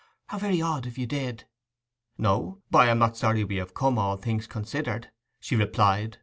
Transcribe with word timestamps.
'How 0.29 0.39
very 0.39 0.59
odd, 0.63 0.87
if 0.87 0.97
you 0.97 1.05
did!' 1.05 1.43
'No. 2.17 2.63
But 2.71 2.87
I 2.87 2.87
am 2.89 2.97
not 2.97 3.17
sorry 3.17 3.43
we 3.43 3.57
have 3.57 3.75
come, 3.75 3.99
all 3.99 4.17
things 4.17 4.47
considered,' 4.47 5.11
she 5.39 5.55
replied. 5.55 6.17